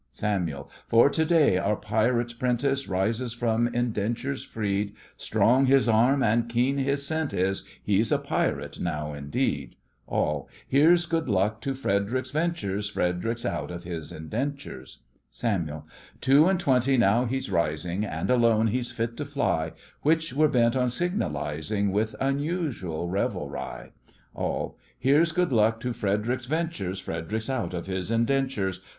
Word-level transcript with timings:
SAMUEL: 0.09 0.67
For 0.87 1.11
today 1.11 1.59
our 1.59 1.75
pirate 1.75 2.33
'prentice 2.39 2.87
Rises 2.89 3.33
from 3.33 3.67
indentures 3.67 4.43
freed; 4.43 4.95
Strong 5.15 5.67
his 5.67 5.87
arm, 5.87 6.23
and 6.23 6.49
keen 6.49 6.79
his 6.79 7.05
scent 7.05 7.35
is 7.35 7.65
He's 7.83 8.11
a 8.11 8.17
pirate 8.17 8.79
now 8.79 9.13
indeed! 9.13 9.75
ALL: 10.07 10.49
Here's 10.67 11.05
good 11.05 11.29
luck 11.29 11.61
to 11.61 11.75
Fred'ric's 11.75 12.31
ventures! 12.31 12.89
Fred'ric's 12.89 13.45
out 13.45 13.69
of 13.69 13.83
his 13.83 14.11
indentures. 14.11 15.03
SAMUEL: 15.29 15.85
Two 16.19 16.47
and 16.47 16.59
twenty, 16.59 16.97
now 16.97 17.25
he's 17.25 17.51
rising, 17.51 18.03
And 18.03 18.31
alone 18.31 18.69
he's 18.69 18.89
fit 18.91 19.15
to 19.17 19.25
fly, 19.25 19.73
Which 20.01 20.33
we're 20.33 20.47
bent 20.47 20.75
on 20.75 20.89
signalizing 20.89 21.91
With 21.91 22.15
unusual 22.19 23.07
revelry. 23.07 23.91
ALL: 24.33 24.79
Here's 24.97 25.31
good 25.31 25.51
luck 25.53 25.79
to 25.81 25.93
Fred'ric's 25.93 26.47
ventures! 26.47 26.99
Fred'ric's 26.99 27.51
out 27.51 27.75
of 27.75 27.85
his 27.85 28.09
indentures. 28.09 28.81